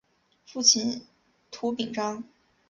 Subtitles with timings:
[0.47, 1.05] 父亲
[1.51, 2.23] 涂秉彰。